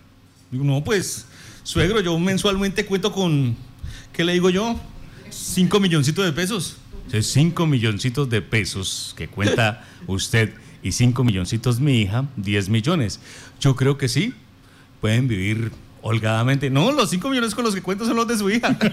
Digo, 0.50 0.64
no, 0.64 0.84
pues, 0.84 1.26
suegro, 1.64 2.00
yo 2.00 2.16
mensualmente 2.18 2.86
cuento 2.86 3.12
con, 3.12 3.56
¿qué 4.12 4.22
le 4.22 4.32
digo 4.34 4.50
yo? 4.50 4.78
Cinco 5.30 5.80
milloncitos 5.80 6.24
de 6.24 6.32
pesos. 6.32 6.76
Cinco 7.22 7.66
milloncitos 7.66 8.28
de 8.30 8.42
pesos 8.42 9.14
que 9.16 9.28
cuenta 9.28 9.84
usted 10.06 10.52
y 10.82 10.92
cinco 10.92 11.24
milloncitos 11.24 11.80
mi 11.80 12.00
hija, 12.00 12.26
diez 12.36 12.68
millones. 12.68 13.20
Yo 13.60 13.76
creo 13.76 13.98
que 13.98 14.08
sí, 14.08 14.34
pueden 15.00 15.28
vivir 15.28 15.72
holgadamente. 16.02 16.70
No, 16.70 16.92
los 16.92 17.10
cinco 17.10 17.28
millones 17.28 17.54
con 17.54 17.64
los 17.64 17.74
que 17.74 17.82
cuento 17.82 18.04
son 18.04 18.16
los 18.16 18.26
de 18.26 18.38
su 18.38 18.50
hija. 18.50 18.78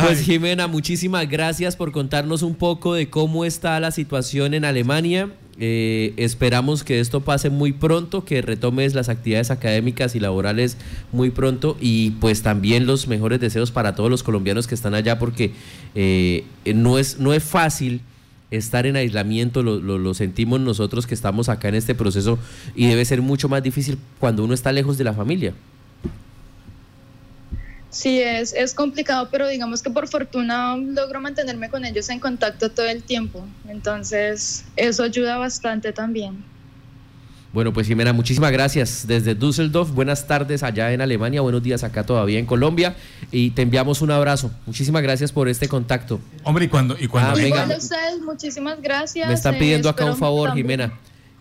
Pues 0.00 0.22
Jimena, 0.22 0.66
muchísimas 0.66 1.28
gracias 1.28 1.76
por 1.76 1.92
contarnos 1.92 2.42
un 2.42 2.54
poco 2.54 2.94
de 2.94 3.10
cómo 3.10 3.44
está 3.44 3.78
la 3.80 3.90
situación 3.90 4.54
en 4.54 4.64
Alemania. 4.64 5.30
Eh, 5.62 6.14
esperamos 6.16 6.84
que 6.84 7.00
esto 7.00 7.20
pase 7.20 7.50
muy 7.50 7.72
pronto, 7.72 8.24
que 8.24 8.40
retomes 8.40 8.94
las 8.94 9.10
actividades 9.10 9.50
académicas 9.50 10.14
y 10.16 10.20
laborales 10.20 10.78
muy 11.12 11.28
pronto 11.28 11.76
y 11.78 12.12
pues 12.12 12.42
también 12.42 12.86
los 12.86 13.08
mejores 13.08 13.40
deseos 13.40 13.70
para 13.70 13.94
todos 13.94 14.08
los 14.08 14.22
colombianos 14.22 14.66
que 14.66 14.74
están 14.74 14.94
allá 14.94 15.18
porque 15.18 15.52
eh, 15.94 16.44
no, 16.74 16.98
es, 16.98 17.18
no 17.18 17.34
es 17.34 17.44
fácil 17.44 18.00
estar 18.50 18.86
en 18.86 18.96
aislamiento, 18.96 19.62
lo, 19.62 19.78
lo, 19.78 20.14
sentimos 20.14 20.60
nosotros 20.60 21.06
que 21.06 21.14
estamos 21.14 21.50
acá 21.50 21.68
en 21.68 21.74
este 21.74 21.94
proceso 21.94 22.38
y 22.74 22.86
debe 22.86 23.04
ser 23.04 23.20
mucho 23.20 23.50
más 23.50 23.62
difícil 23.62 23.98
cuando 24.18 24.42
uno 24.42 24.54
está 24.54 24.72
lejos 24.72 24.96
de 24.96 25.04
la 25.04 25.12
familia. 25.12 25.52
Sí, 27.90 28.20
es, 28.20 28.52
es 28.52 28.72
complicado, 28.72 29.28
pero 29.30 29.48
digamos 29.48 29.82
que 29.82 29.90
por 29.90 30.06
fortuna 30.06 30.76
logro 30.76 31.20
mantenerme 31.20 31.68
con 31.70 31.84
ellos 31.84 32.08
en 32.08 32.20
contacto 32.20 32.70
todo 32.70 32.86
el 32.88 33.02
tiempo. 33.02 33.44
Entonces, 33.68 34.64
eso 34.76 35.02
ayuda 35.02 35.38
bastante 35.38 35.92
también. 35.92 36.44
Bueno, 37.52 37.72
pues 37.72 37.88
Jimena, 37.88 38.12
muchísimas 38.12 38.52
gracias 38.52 39.08
desde 39.08 39.34
Düsseldorf. 39.34 39.90
Buenas 39.90 40.24
tardes 40.28 40.62
allá 40.62 40.92
en 40.92 41.00
Alemania, 41.00 41.40
buenos 41.40 41.60
días 41.64 41.82
acá 41.82 42.06
todavía 42.06 42.38
en 42.38 42.46
Colombia 42.46 42.94
y 43.32 43.50
te 43.50 43.62
enviamos 43.62 44.02
un 44.02 44.12
abrazo. 44.12 44.52
Muchísimas 44.66 45.02
gracias 45.02 45.32
por 45.32 45.48
este 45.48 45.66
contacto. 45.66 46.20
Hombre, 46.44 46.66
¿y 46.66 46.68
cuando 46.68 46.96
y 46.96 47.08
cuando 47.08 47.30
Ah, 47.30 47.34
venga. 47.34 47.64
A 47.64 47.76
ustedes, 47.76 48.20
muchísimas 48.24 48.80
gracias. 48.80 49.26
Me 49.26 49.34
están 49.34 49.56
eh, 49.56 49.58
pidiendo 49.58 49.88
acá 49.88 50.04
un 50.04 50.16
favor, 50.16 50.54
Jimena, 50.54 50.92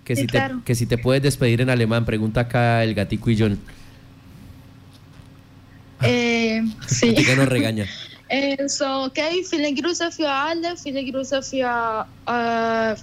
que 0.03 0.15
Sí, 0.15 0.21
si, 0.21 0.27
te, 0.27 0.31
claro. 0.31 0.61
que 0.65 0.73
si 0.73 0.87
te 0.87 0.97
puedes 0.97 1.21
despedir 1.21 1.61
en 1.61 1.69
alemán. 1.69 2.05
Pregunta 2.05 2.41
acá 2.41 2.83
el 2.83 2.95
gatico 2.95 3.29
y 3.29 3.37
John. 3.37 3.59
Eh, 6.03 6.61
nos 6.61 7.49
regaña. 7.49 7.85
Eh, 8.31 8.67
so, 8.67 9.05
okay, 9.05 9.43
viele 9.43 9.73
Grüße 9.73 10.11
für 10.11 10.29
alle, 10.29 10.77
viele 10.77 11.03
Grüße 11.03 11.41
für, 11.41 12.05
äh, 12.27 12.95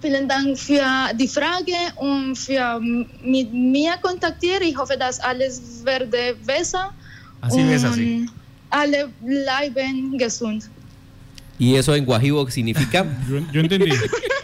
vielen 0.00 0.26
Dank 0.26 0.58
für 0.58 1.14
die 1.14 1.28
Frage 1.28 1.78
und 1.94 2.34
für 2.34 2.80
mit 2.80 3.52
mir 3.52 3.92
kontaktieren. 4.02 4.64
Ich 4.64 4.76
hoffe, 4.76 4.96
dass 4.98 5.20
alles 5.20 5.80
werde 5.84 6.34
besser. 6.44 6.92
Así 7.40 7.62
ves, 7.62 7.84
así. 7.84 8.22
und 8.22 8.30
Alle 8.70 9.10
bleiben 9.20 10.18
gesund. 10.18 10.68
¿Y 11.58 11.76
eso 11.76 11.94
en 11.94 12.04
Guajibo 12.04 12.50
significa? 12.50 13.06
Yo, 13.28 13.38
yo 13.52 13.60
entendí. 13.60 13.92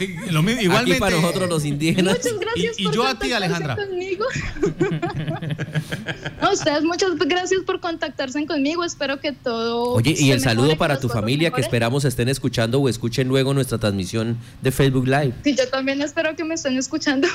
Sí, 0.00 0.14
lo 0.30 0.42
mismo, 0.42 0.62
igualmente. 0.62 0.92
Aquí 0.92 1.00
para 1.00 1.16
nosotros 1.20 1.46
los 1.50 1.64
indígenas. 1.66 2.16
Muchas 2.16 2.38
gracias 2.40 2.78
Y- 2.78 2.82
y 2.82 2.84
por 2.86 2.94
yo 2.94 3.06
a 3.06 3.18
ti, 3.18 3.32
Alejandra. 3.34 3.76
conmigo. 3.76 4.24
A 6.40 6.52
ustedes 6.52 6.82
muchas 6.84 7.10
gracias 7.18 7.60
por 7.66 7.80
contactarse 7.80 8.46
conmigo. 8.46 8.82
Espero 8.82 9.20
que 9.20 9.32
todo. 9.32 9.92
Oye, 9.92 10.14
y 10.18 10.30
el 10.30 10.40
saludo 10.40 10.78
para 10.78 10.98
tu 10.98 11.10
familia 11.10 11.50
que 11.50 11.60
esperamos 11.60 12.06
estén 12.06 12.30
escuchando 12.30 12.80
o 12.80 12.88
escuchen 12.88 13.28
luego 13.28 13.52
nuestra 13.52 13.76
transmisión 13.76 14.38
de 14.62 14.72
Facebook 14.72 15.06
Live. 15.06 15.34
Sí, 15.44 15.54
yo 15.54 15.68
también 15.68 16.00
espero 16.00 16.34
que 16.34 16.44
me 16.44 16.54
estén 16.54 16.78
escuchando. 16.78 17.28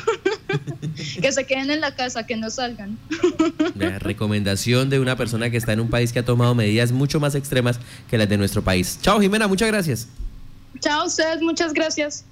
que 1.21 1.31
se 1.31 1.45
queden 1.45 1.69
en 1.69 1.81
la 1.81 1.93
casa, 1.95 2.25
que 2.25 2.35
no 2.35 2.49
salgan. 2.49 2.97
La 3.75 3.99
recomendación 3.99 4.89
de 4.89 4.99
una 4.99 5.15
persona 5.15 5.51
que 5.51 5.57
está 5.57 5.73
en 5.73 5.81
un 5.81 5.89
país 5.89 6.11
que 6.11 6.19
ha 6.19 6.25
tomado 6.25 6.55
medidas 6.55 6.91
mucho 6.91 7.19
más 7.19 7.35
extremas 7.35 7.79
que 8.09 8.17
las 8.17 8.27
de 8.27 8.37
nuestro 8.37 8.63
país. 8.63 8.97
Chao, 9.03 9.19
Jimena, 9.21 9.47
muchas 9.47 9.67
gracias. 9.67 10.07
Chao, 10.79 11.01
a 11.01 11.05
ustedes, 11.05 11.41
muchas 11.41 11.73
gracias. 11.73 12.25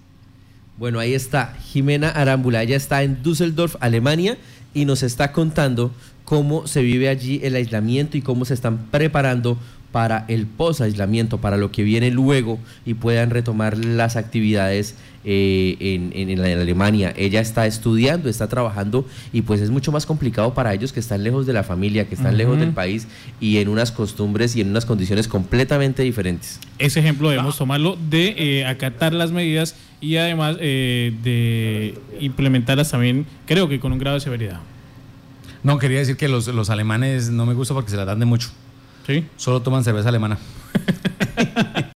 Bueno, 0.77 0.99
ahí 0.99 1.13
está 1.13 1.55
Jimena 1.63 2.09
Arámbula. 2.09 2.63
Ella 2.63 2.75
está 2.75 3.03
en 3.03 3.21
Düsseldorf, 3.21 3.75
Alemania, 3.79 4.37
y 4.73 4.85
nos 4.85 5.03
está 5.03 5.31
contando 5.31 5.91
cómo 6.25 6.67
se 6.67 6.81
vive 6.81 7.09
allí 7.09 7.39
el 7.43 7.55
aislamiento 7.55 8.17
y 8.17 8.21
cómo 8.21 8.45
se 8.45 8.55
están 8.55 8.87
preparando 8.89 9.57
para 9.93 10.25
el 10.27 10.47
post-aislamiento, 10.47 11.37
para 11.37 11.55
lo 11.55 11.71
que 11.71 11.83
viene 11.83 12.09
luego 12.11 12.57
y 12.83 12.95
puedan 12.95 13.29
retomar 13.29 13.77
las 13.77 14.15
actividades 14.15 14.95
eh, 15.23 15.77
en, 15.79 16.11
en- 16.15 16.39
Alemania. 16.41 17.13
Ella 17.15 17.39
está 17.39 17.67
estudiando, 17.67 18.27
está 18.27 18.47
trabajando 18.47 19.07
y 19.31 19.43
pues 19.43 19.61
es 19.61 19.69
mucho 19.69 19.91
más 19.91 20.05
complicado 20.07 20.55
para 20.55 20.73
ellos 20.73 20.91
que 20.91 20.99
están 20.99 21.23
lejos 21.23 21.45
de 21.45 21.53
la 21.53 21.63
familia, 21.63 22.09
que 22.09 22.15
están 22.15 22.35
lejos 22.37 22.59
del 22.59 22.71
país 22.71 23.07
y 23.39 23.59
en 23.59 23.67
unas 23.69 23.91
costumbres 23.91 24.55
y 24.55 24.61
en 24.61 24.71
unas 24.71 24.85
condiciones 24.85 25.27
completamente 25.27 26.01
diferentes. 26.01 26.59
Ese 26.79 26.99
ejemplo 26.99 27.29
debemos 27.29 27.55
tomarlo 27.57 27.95
de 28.09 28.33
eh, 28.37 28.65
acatar 28.65 29.13
las 29.13 29.31
medidas 29.31 29.75
y 30.01 30.17
además 30.17 30.57
eh, 30.59 31.13
de 31.23 31.93
implementarlas 32.19 32.89
también, 32.89 33.27
creo 33.45 33.69
que 33.69 33.79
con 33.79 33.93
un 33.93 33.99
grado 33.99 34.15
de 34.15 34.21
severidad. 34.21 34.59
No, 35.61 35.77
quería 35.77 35.99
decir 35.99 36.17
que 36.17 36.27
los, 36.27 36.47
los 36.47 36.69
alemanes 36.71 37.29
no 37.29 37.45
me 37.45 37.53
gusta 37.53 37.73
porque 37.75 37.91
se 37.91 37.95
la 37.95 38.03
dan 38.05 38.19
de 38.19 38.25
mucho. 38.25 38.49
¿Sí? 39.05 39.27
Solo 39.35 39.61
toman 39.61 39.83
cerveza 39.83 40.09
alemana. 40.09 40.37